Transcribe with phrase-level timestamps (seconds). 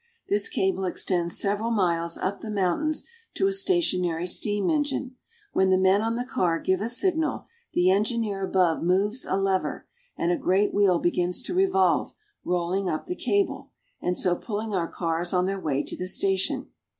[0.27, 3.03] This cable extends several miles up the mountains
[3.35, 5.15] to a stationary steam engine.
[5.53, 9.37] When the men on the car give a signal, the en gineer above moves a
[9.37, 9.87] lever,
[10.17, 13.69] and a great wheel begins to revolve, rolling up the cable,
[14.01, 16.71] and so pulling our cars on their way to the station.